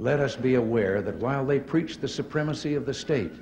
let 0.00 0.20
us 0.20 0.36
be 0.36 0.54
aware 0.54 1.00
that 1.02 1.16
while 1.16 1.44
they 1.46 1.58
preach 1.58 1.98
the 1.98 2.08
supremacy 2.08 2.74
of 2.74 2.84
the 2.84 2.94
state, 2.94 3.32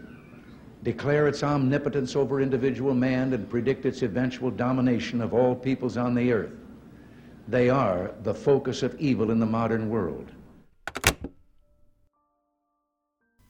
declare 0.83 1.27
its 1.29 1.43
omnipotence 1.43 2.15
over 2.15 2.41
individual 2.41 2.95
man, 2.95 3.33
and 3.33 3.51
predict 3.51 3.87
its 3.87 4.03
eventual 4.03 4.51
domination 4.51 5.21
of 5.21 5.35
all 5.35 5.55
peoples 5.55 5.97
on 5.97 6.15
the 6.15 6.33
earth, 6.33 6.53
they 7.49 7.69
are 7.71 8.13
the 8.23 8.35
focus 8.35 8.83
of 8.83 8.95
evil 8.99 9.31
in 9.31 9.41
the 9.41 9.47
modern 9.47 9.89
world. 9.91 10.31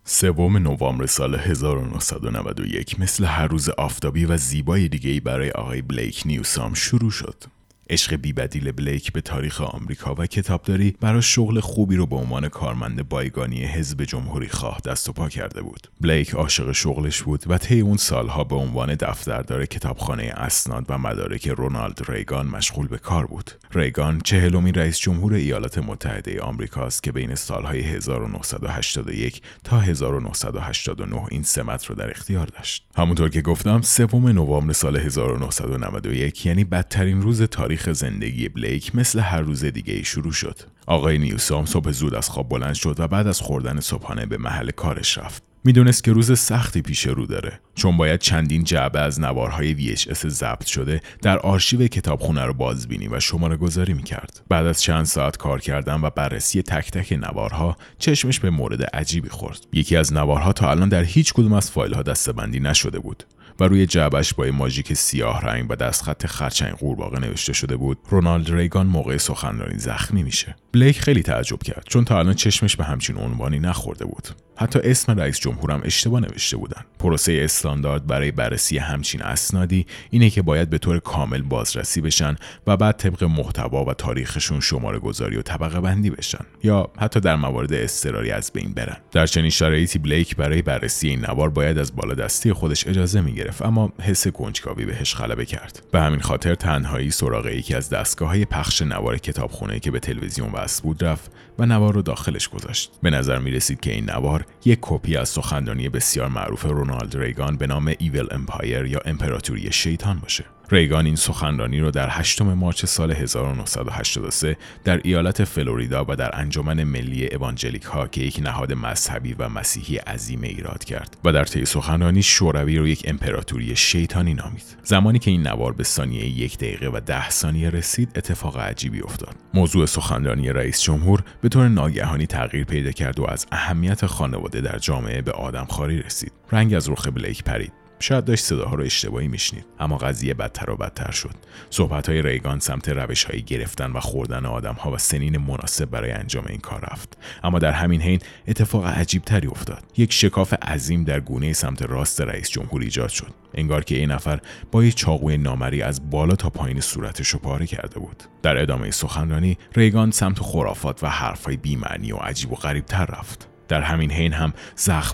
سوم 0.07 0.57
نوامبر 0.57 1.07
سال 1.07 1.35
1991 1.35 3.01
مثل 3.01 3.25
هر 3.25 3.47
روز 3.47 3.69
آفتابی 3.69 4.27
و 4.27 4.37
زیبای 4.37 4.89
دیگهی 4.89 5.21
برای 5.21 5.51
آقای 5.51 5.83
بلیک 5.83 6.23
نیوسام 6.27 6.75
شروع 6.75 7.11
شد. 7.11 7.45
عشق 7.90 8.16
بیبدیل 8.16 8.72
بلیک 8.72 9.14
به 9.14 9.22
تاریخ 9.22 9.62
آمریکا 9.62 10.16
و 10.18 10.26
کتابداری 10.26 10.96
برای 11.02 11.22
شغل 11.22 11.60
خوبی 11.60 11.96
رو 11.96 12.06
به 12.06 12.16
عنوان 12.16 12.50
کارمند 12.50 13.10
بایگانی 13.10 13.66
حزب 13.66 14.04
جمهوری 14.04 14.48
خواه 14.48 14.80
دست 14.86 15.10
و 15.10 15.14
پا 15.14 15.30
کرده 15.30 15.62
بود. 15.62 15.88
بلیک 16.02 16.30
عاشق 16.30 16.72
شغلش 16.72 17.22
بود 17.22 17.44
و 17.48 17.58
طی 17.58 17.80
اون 17.80 17.98
سالها 17.98 18.44
به 18.44 18.56
عنوان 18.56 18.96
دفتردار 18.96 19.66
کتابخانه 19.66 20.24
اسناد 20.24 20.86
و 20.90 20.98
مدارک 20.98 21.48
رونالد 21.48 22.02
ریگان 22.08 22.48
مشغول 22.48 22.88
به 22.88 22.98
کار 22.98 23.26
بود. 23.26 23.52
ریگان 23.74 24.22
چهلمین 24.22 24.74
رئیس 24.74 25.00
جمهور 25.00 25.34
ایالات 25.34 25.78
متحده 25.78 26.42
آمریکاست 26.42 27.04
که 27.04 27.12
بین 27.12 27.36
سالهای 27.36 27.82
1981 27.82 29.42
تا 29.64 29.80
1989 29.80 31.22
این 31.32 31.44
سمت 31.44 31.86
رو 31.86 31.96
در 31.96 32.12
اختیار 32.12 32.46
داشت. 32.46 32.86
همونطور 32.96 33.30
که 33.30 33.42
گفتم 33.42 33.82
سوم 33.82 34.28
نوامبر 34.28 34.74
سال 34.74 34.98
1991 34.98 36.46
یعنی 36.46 36.64
بدترین 36.64 37.22
روز 37.22 37.42
تاریخ 37.42 37.79
تاریخ 37.80 37.98
زندگی 37.98 38.50
بلیک 38.50 38.96
مثل 38.96 39.20
هر 39.20 39.42
روز 39.42 39.66
دیگه 39.66 39.94
ای 39.94 40.04
شروع 40.04 40.32
شد. 40.32 40.60
آقای 40.88 41.18
نیوسام 41.18 41.66
صبح 41.66 41.92
زود 41.92 42.16
از 42.16 42.30
خواب 42.30 42.50
بلند 42.50 42.74
شد 42.74 43.00
و 43.00 43.08
بعد 43.08 43.28
از 43.28 43.42
خوردن 43.42 43.80
صبحانه 43.80 44.26
به 44.26 44.38
محل 44.38 44.72
کارش 44.72 45.18
رفت. 45.18 45.44
می‌دونست 45.64 46.04
که 46.04 46.12
روز 46.12 46.40
سختی 46.40 46.82
پیش 46.82 47.08
رو 47.08 47.26
داره 47.26 47.60
چون 47.76 47.98
باید 47.98 48.20
چندین 48.20 48.64
جعبه 48.64 49.00
از 49.00 49.20
نوارهای 49.20 49.96
VHS 49.96 50.28
ضبط 50.28 50.66
شده 50.66 51.02
در 51.22 51.40
آرشیو 51.40 51.88
کتابخونه 51.88 52.46
رو 52.46 52.54
بازبینی 52.54 53.08
و 53.08 53.20
شماره 53.20 53.58
گذاری 53.58 53.94
می‌کرد. 53.94 54.42
بعد 54.50 54.66
از 54.66 54.82
چند 54.82 55.06
ساعت 55.06 55.38
کار 55.38 55.60
کردن 55.60 56.02
و 56.02 56.10
بررسی 56.10 56.62
تک 56.62 56.92
تک 56.92 57.14
نوارها 57.14 57.78
چشمش 57.98 58.40
به 58.40 58.50
مورد 58.50 58.84
عجیبی 58.84 59.30
خورد. 59.30 59.68
یکی 59.74 59.96
از 59.96 60.14
نوارها 60.14 60.54
تا 60.54 60.72
الان 60.72 60.90
در 60.90 61.04
هیچ 61.04 61.34
کدوم 61.34 61.54
از 61.54 61.72
فایل 61.72 61.94
ها 61.94 62.04
دستبندی 62.04 62.60
نشده 62.60 63.00
بود. 63.00 63.24
و 63.60 63.64
روی 63.64 63.86
جعبش 63.86 64.34
با 64.34 64.46
ماژیک 64.46 64.94
سیاه 64.94 65.42
رنگ 65.42 65.72
و 65.72 65.76
دستخط 65.76 66.26
خرچنگ 66.26 66.74
قورباغه 66.74 67.20
نوشته 67.20 67.54
شده 67.54 67.78
بود. 67.78 67.98
رونالد 68.10 68.52
ریگان 68.52 68.88
موقع 68.88 69.18
سخنرانی 69.18 69.78
زخمی 69.80 70.24
میشه. 70.24 70.56
بلیک 70.74 71.02
خیلی 71.02 71.24
تعجب 71.24 71.64
کرد 71.64 71.84
چون 71.88 72.06
تا 72.06 72.20
الان 72.20 72.34
چشمش 72.34 72.76
به 72.76 72.84
همچین 72.84 73.18
عنوانی 73.18 73.60
نخورده 73.60 74.06
بود. 74.06 74.28
حتی 74.58 74.80
اسم 74.84 75.20
رئیس 75.20 75.40
جمهورم 75.40 75.82
اشتباه 75.84 76.20
نوشته 76.22 76.58
بودن. 76.58 76.82
پروسه 77.00 77.40
استاندارد 77.44 78.08
برای 78.08 78.32
بررسی 78.32 78.78
همچین 78.78 79.22
اسنادی 79.22 79.86
اینه 80.10 80.30
که 80.30 80.42
باید 80.42 80.70
به 80.70 80.78
طور 80.78 81.00
کامل 81.00 81.42
بازرسی 81.42 82.02
بشن 82.02 82.36
و 82.68 82.78
بعد 82.78 82.98
طبق 82.98 83.24
محتوا 83.24 83.86
و 83.86 83.94
تاریخشون 83.94 84.60
شماره 84.60 85.00
گذاری 85.00 85.38
و 85.38 85.42
طبقه 85.42 85.80
بندی 85.80 86.10
بشن. 86.10 86.46
یا 86.64 86.90
حتی 86.98 87.20
در 87.20 87.36
موارد 87.36 87.74
اضطراری 87.74 88.32
از 88.32 88.52
بین 88.54 88.74
برن. 88.74 88.98
در 89.12 89.26
چنین 89.26 89.50
شرایطی 89.50 90.00
بلیک 90.00 90.36
برای 90.36 90.62
بررسی 90.62 91.10
این 91.10 91.26
نوار 91.26 91.50
باید 91.50 91.78
از 91.78 91.96
بالا 91.96 92.14
دستی 92.14 92.54
خودش 92.54 92.88
اجازه 92.88 93.22
می‌گرفت 93.22 93.62
اما 93.62 93.94
حس 94.02 94.28
کنجکاوی 94.28 94.86
بهش 94.86 95.16
غلبه 95.16 95.46
کرد. 95.46 95.84
به 95.92 96.02
همین 96.02 96.20
خاطر 96.20 96.56
تنهایی 96.56 97.12
سراغ 97.12 97.46
یکی 97.46 97.76
از 97.76 97.90
دستگاه 97.90 98.30
های 98.30 98.46
پخش 98.46 98.82
نوار 98.82 99.18
کتابخونه 99.18 99.80
که 99.80 99.92
به 99.92 100.00
تلویزیون 100.00 100.52
وصل 100.64 100.84
بود 100.84 101.04
رفت 101.04 101.32
و 101.60 101.66
نوار 101.66 101.94
رو 101.94 102.02
داخلش 102.02 102.48
گذاشت. 102.48 102.92
به 103.02 103.10
نظر 103.10 103.40
می 103.40 103.52
رسید 103.52 103.80
که 103.80 103.94
این 103.94 104.10
نوار 104.10 104.46
یک 104.66 104.80
کپی 104.82 105.18
از 105.18 105.30
سخنرانی 105.30 105.90
بسیار 105.90 106.28
معروف 106.28 106.66
رونالد 106.66 107.18
ریگان 107.18 107.58
به 107.58 107.68
نام 107.68 107.94
Evil 108.00 108.28
Empire 108.32 108.86
یا 108.86 109.00
امپراتوری 109.06 109.72
شیطان 109.72 110.20
باشه. 110.20 110.46
ریگان 110.72 111.06
این 111.06 111.16
سخنرانی 111.16 111.80
رو 111.80 111.92
در 111.92 112.08
8 112.10 112.42
March 112.42 112.86
سال 112.86 113.12
1983 113.12 114.58
در 114.84 115.02
ایالت 115.04 115.44
فلوریدا 115.44 116.06
و 116.08 116.16
در 116.16 116.40
انجمن 116.40 116.84
ملی 116.84 117.28
اوانجلیک 117.36 117.84
ها 117.84 118.08
که 118.08 118.22
یک 118.22 118.40
نهاد 118.44 118.74
مذهبی 118.74 119.34
و 119.34 119.50
مسیحی 119.50 119.98
عظیم 119.98 120.42
ایراد 120.42 120.84
کرد 120.84 121.18
و 121.24 121.34
در 121.34 121.44
طی 121.44 121.66
سخنرانی 121.66 122.24
شوروی 122.24 122.78
رو 122.78 122.88
یک 122.88 123.04
امپراتوری 123.08 123.76
شیطانی 123.76 124.34
نامید. 124.34 124.76
زمانی 124.84 125.20
که 125.20 125.32
این 125.32 125.48
نوار 125.48 125.74
به 125.74 125.84
ثانیه 125.84 126.26
یک 126.26 126.58
دقیقه 126.58 126.88
و 126.88 127.00
ده 127.00 127.30
ثانیه 127.30 127.70
رسید 127.70 128.12
اتفاق 128.16 128.58
عجیبی 128.58 129.02
افتاد. 129.02 129.36
موضوع 129.54 129.86
سخنرانی 129.86 130.50
رئیس 130.50 130.82
جمهور 130.82 131.24
به 131.42 131.50
طور 131.50 131.68
ناگهانی 131.68 132.26
تغییر 132.26 132.64
پیدا 132.64 132.92
کرد 132.92 133.20
و 133.20 133.26
از 133.26 133.48
اهمیت 133.52 134.06
خانواده 134.06 134.62
در 134.62 134.78
جامعه 134.78 135.22
به 135.22 135.32
آدمخواری 135.32 136.02
رسید. 136.02 136.32
رنگ 136.52 136.74
از 136.74 136.90
رخ 136.90 137.08
بلیک 137.08 137.44
پرید. 137.44 137.89
شاید 138.00 138.26
داشت 138.26 138.44
صداها 138.44 138.76
رو 138.76 138.84
اشتباهی 138.84 139.28
میشنید 139.28 139.66
اما 139.80 139.98
قضیه 139.98 140.34
بدتر 140.34 140.70
و 140.70 140.76
بدتر 140.76 141.12
شد. 141.12 141.36
صحبت 141.70 142.10
های 142.10 142.22
ریگان 142.22 142.60
سمت 142.60 142.90
روش 142.90 143.24
های 143.24 143.42
گرفتن 143.42 143.92
و 143.92 144.00
خوردن 144.00 144.46
آدم 144.46 144.74
ها 144.74 144.92
و 144.92 144.98
سنین 144.98 145.38
مناسب 145.38 145.86
برای 145.86 146.12
انجام 146.12 146.46
این 146.50 146.60
کار 146.60 146.90
رفت. 146.92 147.18
اما 147.44 147.60
در 147.60 147.72
همین 147.72 148.02
حین 148.02 148.20
اتفاق 148.48 148.86
عجیب 148.86 149.22
تری 149.22 149.48
افتاد. 149.48 149.84
یک 149.98 150.14
شکاف 150.14 150.54
عظیم 150.54 151.04
در 151.04 151.20
گونه 151.20 151.54
سمت 151.54 151.82
راست 151.82 152.22
رئیس 152.22 152.50
جمهور 152.50 152.82
ایجاد 152.82 153.10
شد. 153.10 153.34
انگار 153.54 153.84
که 153.84 153.96
این 153.96 154.12
نفر 154.12 154.40
با 154.72 154.84
یک 154.84 154.96
چاقوی 154.96 155.38
نامری 155.38 155.82
از 155.82 156.10
بالا 156.10 156.36
تا 156.36 156.50
پایین 156.50 156.82
صورتش 156.82 157.28
رو 157.28 157.40
پاره 157.40 157.68
کرده 157.68 158.00
بود. 158.00 158.24
در 158.42 158.58
ادامه 158.58 158.92
سخنرانی 158.92 159.58
ریگان 159.76 160.12
سمت 160.12 160.40
خرافات 160.40 161.04
و 161.04 161.08
حرفهای 161.08 161.58
بیمعنی 161.58 162.12
و 162.12 162.16
عجیب 162.16 162.52
و 162.52 162.56
غریب 162.56 162.86
تر 162.86 163.06
رفت. 163.06 163.49
در 163.70 163.82
همین 163.82 164.12
حین 164.12 164.34
هم 164.34 164.54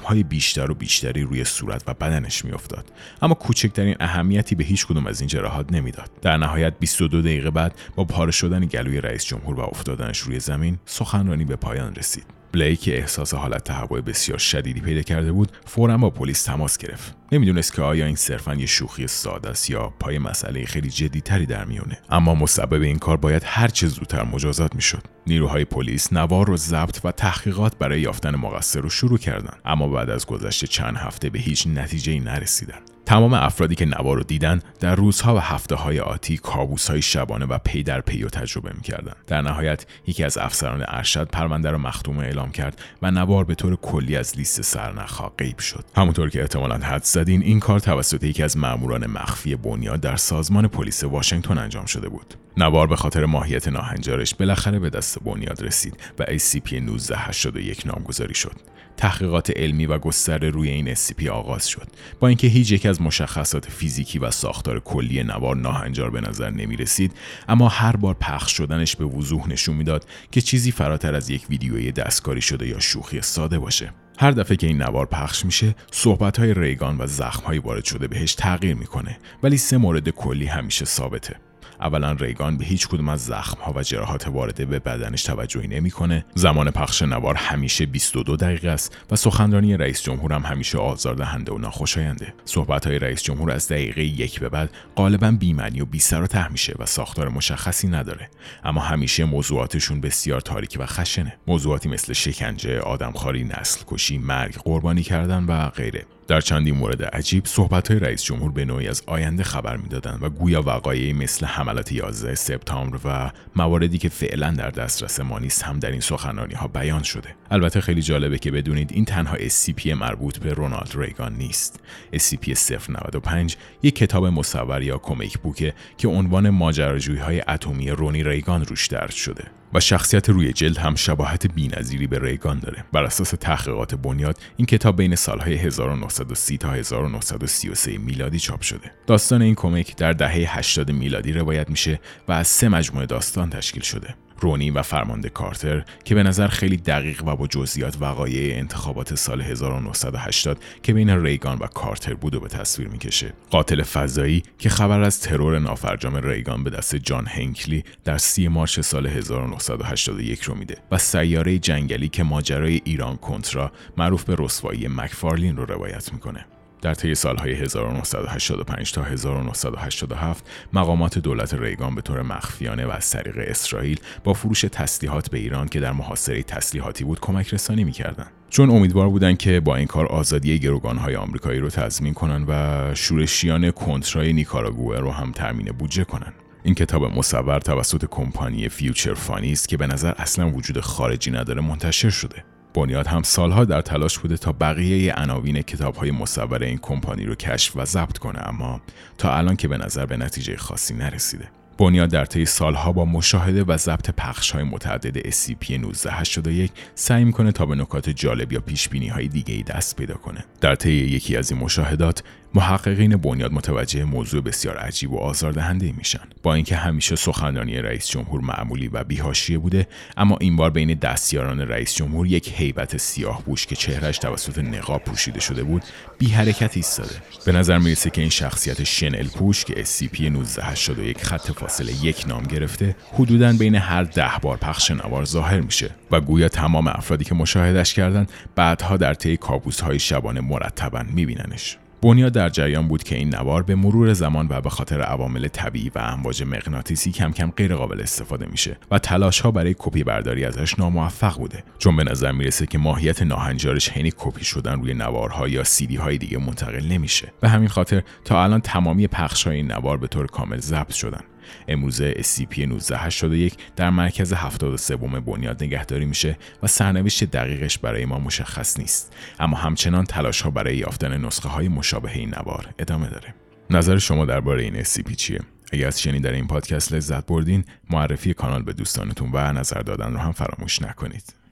های 0.06 0.24
بیشتر 0.24 0.72
و 0.72 0.76
بیشتری 0.76 1.24
روی 1.24 1.44
صورت 1.44 1.84
و 1.88 1.94
بدنش 1.94 2.46
میافتاد. 2.46 2.92
اما 3.22 3.34
کوچکترین 3.34 3.96
اهمیتی 4.00 4.56
به 4.56 4.64
هیچ 4.64 4.88
کدوم 4.88 5.08
از 5.08 5.22
این 5.22 5.28
جراحات 5.28 5.72
نمی‌داد. 5.72 6.10
در 6.22 6.38
نهایت 6.38 6.74
22 6.80 7.22
دقیقه 7.22 7.52
بعد 7.52 7.76
با 7.96 8.04
پاره 8.06 8.32
شدن 8.32 8.66
گلوی 8.66 9.02
رئیس 9.02 9.26
جمهور 9.26 9.60
و 9.60 9.64
افتادنش 9.64 10.20
روی 10.20 10.40
زمین 10.40 10.80
سخنرانی 10.86 11.46
به 11.46 11.56
پایان 11.56 11.96
رسید. 11.96 12.26
بلیک 12.52 12.80
که 12.80 12.98
احساس 12.98 13.34
حالت 13.34 13.64
تهوع 13.64 14.02
بسیار 14.02 14.38
شدیدی 14.38 14.82
پیدا 14.82 15.02
کرده 15.02 15.32
بود 15.32 15.52
فورا 15.66 15.98
با 15.98 16.10
پلیس 16.10 16.44
تماس 16.44 16.78
گرفت. 16.78 17.16
نمی‌دونست 17.32 17.74
که 17.74 17.82
آیا 17.82 18.06
این 18.06 18.16
صرفا 18.16 18.54
یه 18.54 18.66
شوخی 18.66 19.08
ساده 19.08 19.50
است 19.50 19.70
یا 19.70 19.94
پای 20.00 20.18
مسئله 20.18 20.66
خیلی 20.66 20.90
جدیتری 20.90 21.46
در 21.46 21.66
میونه 21.66 22.00
اما 22.10 22.36
مسبب 22.36 22.82
این 22.82 23.00
کار 23.00 23.18
باید 23.18 23.42
هر 23.46 23.68
چه 23.68 23.88
زودتر 23.88 24.24
مجازات 24.24 24.76
می‌شد. 24.76 25.04
نیروهای 25.28 25.66
پلیس 25.66 26.14
نوار 26.14 26.48
رو 26.48 26.58
ضبط 26.58 27.00
و 27.04 27.12
تحقیقات 27.12 27.78
برای 27.78 28.02
یافتن 28.02 28.36
مقصر 28.36 28.80
رو 28.80 28.90
شروع 28.90 29.18
کردند 29.18 29.58
اما 29.66 29.88
بعد 29.88 30.10
از 30.10 30.26
گذشت 30.26 30.66
چند 30.66 30.98
هفته 30.98 31.30
به 31.30 31.40
هیچ 31.40 31.68
نتیجه 31.68 32.12
ای 32.12 32.20
نرسیدن 32.20 32.80
تمام 33.06 33.34
افرادی 33.34 33.76
که 33.76 33.86
نوار 33.86 34.18
رو 34.18 34.24
دیدن 34.24 34.62
در 34.80 34.96
روزها 34.96 35.36
و 35.36 35.40
هفته 35.40 35.76
های 35.76 36.00
آتی 36.00 36.38
کابوس 36.38 36.90
های 36.90 37.02
شبانه 37.02 37.46
و 37.46 37.58
پی 37.58 37.84
در 37.84 38.02
پی 38.02 38.24
و 38.24 38.30
تجربه 38.30 38.72
می‌کردن. 38.76 39.14
در 39.28 39.42
نهایت 39.42 39.86
یکی 40.08 40.24
از 40.24 40.38
افسران 40.38 40.86
ارشد 40.88 41.28
پرونده 41.28 41.72
رو 41.72 41.78
مختومه 41.78 42.24
اعلام 42.24 42.52
کرد 42.52 42.82
و 43.02 43.12
نوار 43.12 43.44
به 43.44 43.56
طور 43.56 43.76
کلی 43.76 44.16
از 44.18 44.38
لیست 44.38 44.62
سرنخها 44.62 45.34
غیب 45.38 45.60
شد. 45.60 45.86
همونطور 45.96 46.30
که 46.30 46.42
احتمالا 46.42 46.78
حد 46.78 47.04
زدین 47.04 47.42
این 47.42 47.60
کار 47.60 47.80
توسط 47.80 48.24
یکی 48.24 48.44
از 48.44 48.58
ماموران 48.58 49.08
مخفی 49.08 49.56
بنیاد 49.56 50.00
در 50.00 50.16
سازمان 50.16 50.68
پلیس 50.68 51.04
واشنگتن 51.04 51.58
انجام 51.58 51.86
شده 51.86 52.10
بود. 52.10 52.36
نوار 52.58 52.88
به 52.88 52.96
خاطر 52.96 53.26
ماهیت 53.26 53.68
ناهنجارش 53.68 54.36
بالاخره 54.36 54.80
به 54.80 54.90
دست 54.90 55.20
بنیاد 55.24 55.64
رسید 55.64 55.98
و 56.20 56.24
ACP 56.24 56.74
1981 56.74 57.88
نامگذاری 57.88 58.36
شد. 58.36 58.56
تحقیقات 58.98 59.52
علمی 59.58 59.86
و 59.86 59.98
گستره 59.98 60.50
روی 60.50 60.70
این 60.70 60.96
SCP 60.96 61.28
آغاز 61.28 61.68
شد. 61.68 61.88
با 62.20 62.28
اینکه 62.28 62.48
هیچ 62.48 62.72
یک 62.72 62.86
از 62.96 63.02
مشخصات 63.02 63.70
فیزیکی 63.70 64.20
و 64.20 64.32
ساختار 64.32 64.80
کلی 64.80 65.24
نوار 65.24 65.56
ناهنجار 65.56 66.10
به 66.10 66.22
نظر 66.22 66.50
نمی 66.50 66.76
رسید 66.76 67.12
اما 67.50 67.68
هر 67.68 67.96
بار 67.96 68.14
پخش 68.14 68.58
شدنش 68.58 68.96
به 68.96 69.06
وضوح 69.06 69.50
نشون 69.50 69.76
می‌داد 69.76 70.06
که 70.32 70.42
چیزی 70.42 70.72
فراتر 70.72 71.16
از 71.16 71.30
یک 71.30 71.46
ویدیوی 71.50 71.92
دستکاری 71.92 72.42
شده 72.42 72.68
یا 72.68 72.80
شوخی 72.80 73.22
ساده 73.22 73.60
باشه. 73.60 73.94
هر 74.20 74.32
دفعه 74.32 74.58
که 74.58 74.68
این 74.68 74.82
نوار 74.82 75.06
پخش 75.06 75.46
میشه 75.46 75.76
صحبت 75.92 76.40
های 76.40 76.54
ریگان 76.54 76.98
و 77.00 77.08
زخم 77.08 77.60
وارد 77.60 77.86
شده 77.86 78.08
بهش 78.08 78.36
تغییر 78.36 78.76
می‌کنه 78.76 79.18
ولی 79.44 79.58
سه 79.58 79.78
مورد 79.78 80.10
کلی 80.10 80.46
همیشه 80.46 80.86
ثابته. 80.86 81.36
اولا 81.82 82.12
ریگان 82.12 82.58
به 82.58 82.66
هیچ 82.66 82.88
کدوم 82.88 83.10
از 83.10 83.26
زخم 83.26 83.62
ها 83.62 83.74
و 83.76 83.84
جراحات 83.84 84.28
وارده 84.28 84.66
به 84.66 84.80
بدنش 84.80 85.24
توجهی 85.24 85.68
نمی‌کنه. 85.68 86.26
زمان 86.36 86.72
پخش 86.72 87.02
نوار 87.02 87.36
همیشه 87.36 87.86
22 87.86 88.36
دقیقه 88.36 88.70
است 88.70 88.98
و 89.12 89.16
سخنرانی 89.16 89.78
رئیس 89.78 90.04
جمهور 90.04 90.34
هم 90.34 90.42
همیشه 90.42 90.78
آزاردهنده 90.78 91.52
و 91.54 91.58
ناخوشاینده. 91.58 92.34
صحبت 92.46 92.88
های 92.88 93.00
رئیس 93.00 93.24
جمهور 93.24 93.52
از 93.52 93.68
دقیقه 93.68 94.04
یک 94.04 94.40
به 94.40 94.50
بعد 94.50 94.70
غالبا 94.96 95.32
بیمعنی 95.32 95.82
و 95.82 95.86
بی 95.86 96.00
سر 96.00 96.22
و 96.22 96.28
ته 96.28 96.52
میشه 96.52 96.76
و 96.80 96.86
ساختار 96.86 97.30
مشخصی 97.30 97.88
نداره. 97.88 98.30
اما 98.64 98.82
همیشه 98.82 99.26
موضوعاتشون 99.26 100.02
بسیار 100.02 100.42
تاریک 100.42 100.78
و 100.80 100.86
خشنه. 100.86 101.38
موضوعاتی 101.48 101.90
مثل 101.90 102.14
شکنجه 102.14 102.80
آدمخواری 102.80 103.44
نسل 103.44 103.84
کشی 103.88 104.18
مرگ 104.18 104.56
قربانی 104.56 105.04
کردن 105.04 105.44
و 105.44 105.70
غیره. 105.70 106.06
در 106.28 106.42
چندین 106.42 106.76
مورد 106.76 107.04
عجیب 107.04 107.46
صحبت 107.46 107.92
رئیس 107.92 108.24
جمهور 108.24 108.52
به 108.52 108.66
نوعی 108.66 108.88
از 108.88 109.04
آینده 109.06 109.44
خبر 109.44 109.78
می‌دادند 109.78 110.24
و 110.24 110.30
گویا 110.30 110.62
وقایعی 110.62 111.14
مثل 111.14 111.46
حملات 111.46 111.92
11 111.92 112.36
سپتامبر 112.36 113.00
و 113.06 113.32
مواردی 113.56 113.98
که 113.98 114.10
فعلا 114.10 114.52
در 114.52 114.70
دسترس 114.70 115.20
ما 115.20 115.40
نیست 115.40 115.64
هم 115.64 115.80
در 115.80 115.92
این 115.92 116.02
سخنرانی 116.02 116.54
ها 116.54 116.68
بیان 116.68 117.04
شده. 117.04 117.36
البته 117.52 117.82
خیلی 117.82 118.02
جالبه 118.02 118.38
که 118.38 118.52
بدونید 118.52 118.92
این 118.92 119.06
تنها 119.06 119.38
SCP 119.38 119.86
مربوط 119.88 120.38
به 120.38 120.54
رونالد 120.54 120.92
ریگان 120.96 121.34
نیست. 121.34 121.80
SCP 122.14 122.72
095 122.90 123.58
یک 123.84 123.96
کتاب 123.96 124.26
مصور 124.26 124.82
یا 124.82 124.98
کمیک 124.98 125.38
بوکه 125.38 125.74
که 125.98 126.08
عنوان 126.08 126.50
ماجراجویی 126.50 127.20
های 127.20 127.44
اتمی 127.48 127.90
رونی 127.90 128.24
ریگان 128.24 128.66
روش 128.66 128.88
درج 128.88 129.12
شده. 129.14 129.44
و 129.76 129.80
شخصیت 129.80 130.30
روی 130.30 130.54
جلد 130.54 130.78
هم 130.78 130.96
شباهت 130.96 131.48
بینظیری 131.48 132.08
به 132.08 132.20
ریگان 132.20 132.60
داره. 132.60 132.86
بر 132.92 133.04
اساس 133.04 133.30
تحقیقات 133.30 133.96
بنیاد 133.96 134.38
این 134.58 134.66
کتاب 134.66 134.98
بین 134.98 135.16
سالهای 135.16 135.56
1930 135.56 136.58
تا 136.58 136.72
1933 136.72 137.98
میلادی 137.98 138.40
چاپ 138.40 138.62
شده. 138.62 138.92
داستان 139.08 139.42
این 139.42 139.56
کمیک 139.56 139.96
در 139.96 140.14
دهه 140.14 140.58
80 140.58 140.92
میلادی 140.92 141.34
روایت 141.34 141.70
میشه 141.70 142.00
و 142.28 142.32
از 142.32 142.48
سه 142.48 142.70
مجموعه 142.70 143.06
داستان 143.06 143.50
تشکیل 143.50 143.84
شده. 143.84 144.16
رونی 144.40 144.72
و 144.72 144.82
فرمانده 144.82 145.30
کارتر 145.30 145.86
که 146.04 146.16
به 146.16 146.24
نظر 146.24 146.48
خیلی 146.48 146.78
دقیق 146.78 147.24
و 147.26 147.36
با 147.36 147.48
جزئیات 147.48 147.98
وقایع 148.00 148.58
انتخابات 148.58 149.16
سال 149.16 149.42
1980 149.42 150.64
که 150.84 150.94
بین 150.94 151.10
ریگان 151.10 151.58
و 151.58 151.68
کارتر 151.68 152.14
بود 152.14 152.36
و 152.36 152.40
به 152.40 152.48
تصویر 152.48 152.88
می‌کشه. 152.88 153.34
قاتل 153.50 153.84
فضایی 153.84 154.44
که 154.60 154.70
خبر 154.70 155.02
از 155.02 155.22
ترور 155.22 155.60
نافرجام 155.60 156.16
ریگان 156.16 156.64
به 156.64 156.70
دست 156.70 156.96
جان 156.96 157.26
هنکلی 157.26 157.84
در 158.04 158.18
سی 158.18 158.48
مارچ 158.48 158.80
سال 158.80 159.08
1981 159.08 160.42
رو 160.42 160.56
میده 160.56 160.78
و 160.92 160.98
سیاره 160.98 161.60
جنگلی 161.60 162.10
که 162.10 162.24
ماجرای 162.24 162.82
ایران 162.84 163.18
کنترا 163.18 163.72
معروف 163.98 164.24
به 164.24 164.36
رسوایی 164.40 164.88
مکفارلین 164.88 165.58
رو 165.58 165.66
روایت 165.66 166.14
می‌کنه. 166.14 166.46
در 166.86 166.94
طی 166.94 167.16
سالهای 167.16 167.54
1985 167.54 168.92
تا 168.92 169.04
1987 169.04 170.46
مقامات 170.74 171.20
دولت 171.20 171.54
ریگان 171.54 171.96
به 171.96 172.02
طور 172.02 172.22
مخفیانه 172.22 172.86
و 172.86 172.90
از 172.90 173.12
طریق 173.12 173.36
اسرائیل 173.38 174.00
با 174.24 174.34
فروش 174.34 174.62
تسلیحات 174.62 175.30
به 175.30 175.38
ایران 175.38 175.68
که 175.68 175.80
در 175.80 175.92
محاصره 175.92 176.44
تسلیحاتی 176.44 177.04
بود 177.04 177.20
کمک 177.20 177.54
رسانی 177.54 177.84
می‌کردند. 177.84 178.32
چون 178.50 178.70
امیدوار 178.70 179.10
بودند 179.10 179.38
که 179.38 179.60
با 179.60 179.76
این 179.76 179.88
کار 179.88 180.06
آزادی 180.06 180.60
گروگانهای 180.60 181.16
آمریکایی 181.16 181.60
رو 181.60 181.70
تضمین 181.70 182.14
کنند 182.14 182.46
و 182.50 182.96
شورشیان 182.96 183.72
کنترای 183.72 184.34
نیکاراگوئه 184.34 185.00
رو 185.00 185.12
هم 185.12 185.32
تامین 185.32 185.72
بودجه 185.72 186.04
کنند 186.04 186.34
این 186.64 186.76
کتاب 186.76 187.04
مصور 187.04 187.60
توسط 187.60 188.06
کمپانی 188.06 188.70
فیوچر 188.70 189.14
فانی 189.14 189.52
است 189.52 189.70
که 189.70 189.78
به 189.78 189.88
نظر 189.88 190.14
اصلا 190.18 190.50
وجود 190.50 190.80
خارجی 190.80 191.32
نداره 191.32 191.62
منتشر 191.62 192.10
شده. 192.10 192.55
بنیاد 192.76 193.08
هم 193.08 193.24
سالها 193.24 193.66
در 193.66 193.82
تلاش 193.82 194.20
بوده 194.20 194.38
تا 194.38 194.52
بقیه 194.52 195.14
عناوین 195.14 195.62
کتاب 195.62 195.96
های 195.96 196.12
مصور 196.12 196.64
این 196.64 196.78
کمپانی 196.78 197.26
رو 197.26 197.36
کشف 197.36 197.76
و 197.76 197.86
ضبط 197.86 198.18
کنه 198.18 198.50
اما 198.50 198.82
تا 199.18 199.38
الان 199.38 199.56
که 199.56 199.68
به 199.68 199.78
نظر 199.78 200.06
به 200.06 200.18
نتیجه 200.18 200.58
خاصی 200.58 200.94
نرسیده 200.94 201.50
بنیاد 201.78 202.10
در 202.10 202.26
طی 202.26 202.46
سالها 202.46 202.92
با 202.92 203.06
مشاهده 203.06 203.64
و 203.64 203.78
ضبط 203.78 204.10
پخش 204.10 204.52
های 204.52 204.64
متعدد 204.64 205.30
SCP 205.30 205.72
1981 205.72 206.72
سعی 206.96 207.24
می‌کنه 207.24 207.52
تا 207.52 207.66
به 207.66 207.76
نکات 207.76 208.10
جالب 208.10 208.54
یا 208.54 208.60
پیش 208.60 208.90
های 209.12 209.28
دیگه 209.28 209.54
ای 209.54 209.64
دست 209.64 209.96
پیدا 209.96 210.16
کنه. 210.16 210.46
در 210.62 210.76
طی 210.76 210.92
یکی 210.92 211.38
از 211.38 211.52
این 211.52 211.62
مشاهدات 211.62 212.24
محققین 212.56 213.18
بنیاد 213.18 213.52
متوجه 213.52 214.04
موضوع 214.04 214.42
بسیار 214.42 214.78
عجیب 214.78 215.12
و 215.12 215.18
آزاردهنده 215.18 215.94
میشن. 215.98 216.20
با 216.44 216.54
اینکه 216.54 216.76
همیشه 216.76 217.16
سخنرانی 217.16 217.78
رئیس 217.78 218.08
جمهور 218.08 218.42
معمولی 218.42 218.88
و 218.88 219.04
بیهاشیه 219.04 219.58
بوده 219.58 219.88
اما 220.18 220.38
این 220.42 220.56
بار 220.56 220.70
بین 220.70 220.94
دستیاران 220.94 221.62
رئیس 221.62 221.96
جمهور 221.96 222.28
یک 222.28 222.54
هیبت 222.56 222.98
سیاه 222.98 223.44
بوش 223.44 223.66
که 223.66 223.76
چهرش 223.76 224.18
توسط 224.18 224.58
نقاب 224.58 225.04
پوشیده 225.04 225.40
شده 225.40 225.64
بود 225.64 225.84
بی 226.18 226.28
حرکت 226.28 226.78
ایستاده. 226.78 227.16
به 227.46 227.52
نظر 227.52 227.78
می‌رسه 227.78 228.10
که 228.10 228.22
این 228.22 228.30
شخصیت 228.30 228.84
شنل 228.84 229.28
پوش 229.28 229.66
که 229.66 229.74
SCP 229.74 230.22
1981 230.22 231.24
خط 231.24 231.52
فاصله 231.52 232.06
یک 232.06 232.28
نام 232.28 232.44
گرفته 232.44 232.96
حدودا 233.14 233.54
بین 233.54 233.76
هر 233.76 234.04
ده 234.04 234.32
بار 234.42 234.58
پخش 234.58 234.92
نوار 234.92 235.26
ظاهر 235.26 235.60
میشه 235.60 235.90
و 236.12 236.22
گویا 236.22 236.50
تمام 236.50 236.88
افرادی 236.88 237.26
که 237.26 237.36
مشاهدش 237.36 237.94
کردن 237.94 238.28
بعدها 238.56 238.98
در 238.98 239.14
طی 239.14 239.38
کابوس 239.38 239.82
های 239.82 240.00
شبانه 240.00 240.42
مرتبا 240.42 241.04
میبیننش. 241.14 241.78
بنیاد 242.02 242.32
در 242.32 242.50
جریان 242.50 242.88
بود 242.88 243.04
که 243.04 243.16
این 243.16 243.36
نوار 243.36 243.64
به 243.64 243.76
مرور 243.76 244.14
زمان 244.14 244.48
و 244.50 244.62
به 244.62 244.70
خاطر 244.70 245.02
عوامل 245.02 245.48
طبیعی 245.48 245.92
و 245.96 246.00
امواج 246.00 246.44
مغناطیسی 246.44 247.12
کم 247.12 247.32
کم 247.32 247.52
غیر 247.52 247.76
قابل 247.76 248.02
استفاده 248.02 248.46
میشه 248.46 248.78
و 248.92 249.00
تلاش 249.00 249.40
ها 249.40 249.52
برای 249.52 249.76
کپی 249.78 250.04
برداری 250.04 250.46
ازش 250.46 250.80
ناموفق 250.80 251.38
بوده. 251.38 251.64
چون 251.78 251.96
به 251.96 252.04
نظر 252.04 252.32
می‌رسه 252.32 252.66
که 252.66 252.78
ماهیت 252.78 253.22
ناهنجارش 253.22 253.90
حین 253.90 254.12
کپی 254.18 254.46
شدن 254.46 254.82
روی 254.82 254.94
نوارها 254.94 255.48
یا 255.48 255.64
سیدی 255.64 255.96
های 255.96 256.18
دیگه 256.18 256.38
منتقل 256.38 256.86
نمیشه. 256.86 257.34
به 257.42 257.50
همین 257.50 257.68
خاطر 257.70 258.02
تا 258.26 258.44
الان 258.44 258.62
تمامی 258.62 259.08
پخش 259.08 259.48
های 259.48 259.56
این 259.56 259.72
نوار 259.72 259.98
به 259.98 260.08
طور 260.08 260.28
کامل 260.28 260.60
ضبط 260.60 260.94
شدن. 260.94 261.22
امروزه 261.68 262.14
SCP 262.14 262.60
1981 262.60 263.58
در 263.76 263.90
مرکز 263.90 264.34
73 264.34 264.98
بنیاد 264.98 265.64
نگهداری 265.64 266.06
میشه 266.06 266.38
و 266.64 266.68
سرنوشت 266.68 267.24
دقیقش 267.24 267.78
برای 267.78 268.06
ما 268.06 268.20
مشخص 268.20 268.80
نیست. 268.80 269.14
اما 269.40 269.58
همچنان 269.58 270.06
تلاش 270.06 270.42
ها 270.42 270.50
برای 270.50 270.78
یافتن 270.78 271.26
نسخه 271.26 271.50
های 271.50 271.68
مشابه 271.68 272.12
این 272.12 272.30
نوار 272.30 272.70
ادامه 272.80 273.10
داره. 273.10 273.34
نظر 273.70 273.98
شما 273.98 274.26
درباره 274.26 274.64
این 274.64 274.84
SCP 274.84 275.16
چیه؟ 275.16 275.40
اگر 275.72 275.88
از 275.88 276.02
شنیدن 276.02 276.34
این 276.34 276.48
پادکست 276.48 276.94
لذت 276.94 277.26
بردین 277.26 277.66
معرفی 277.90 278.34
کانال 278.34 278.64
به 278.64 278.74
دوستانتون 278.74 279.30
و 279.34 279.54
نظر 279.54 279.82
دادن 279.82 280.14
رو 280.14 280.20
هم 280.20 280.32
فراموش 280.32 280.82
نکنید. 280.82 281.45